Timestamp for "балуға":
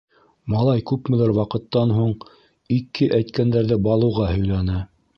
3.89-4.35